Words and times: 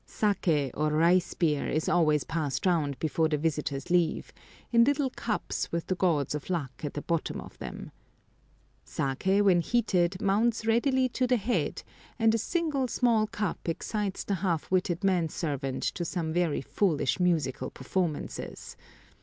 Saké, 0.07 0.71
or 0.73 0.89
rice 0.89 1.35
beer, 1.35 1.67
is 1.69 1.87
always 1.87 2.23
passed 2.23 2.65
round 2.65 2.97
before 2.97 3.29
the 3.29 3.37
visitors 3.37 3.91
leave, 3.91 4.33
in 4.71 4.83
little 4.83 5.11
cups 5.11 5.71
with 5.71 5.85
the 5.85 5.93
gods 5.93 6.33
of 6.33 6.49
luck 6.49 6.83
at 6.83 6.95
the 6.95 7.03
bottom 7.03 7.39
of 7.39 7.55
them. 7.59 7.91
Saké, 8.83 9.43
when 9.43 9.61
heated, 9.61 10.19
mounts 10.19 10.65
readily 10.65 11.07
to 11.09 11.27
the 11.27 11.37
head, 11.37 11.83
and 12.17 12.33
a 12.33 12.39
single 12.39 12.87
small 12.87 13.27
cup 13.27 13.69
excites 13.69 14.23
the 14.23 14.33
half 14.41 14.71
witted 14.71 15.03
man 15.03 15.29
servant 15.29 15.83
to 15.83 16.03
some 16.03 16.33
very 16.33 16.61
foolish 16.61 17.19
musical 17.19 17.69
performances. 17.69 18.75